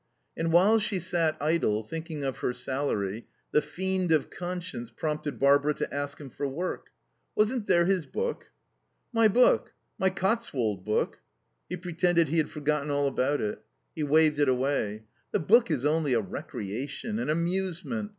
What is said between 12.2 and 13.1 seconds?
he had forgotten all